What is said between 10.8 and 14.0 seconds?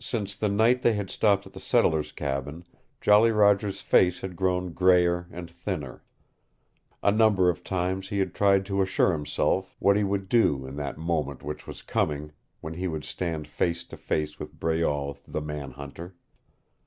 moment which was coming when he would stand face to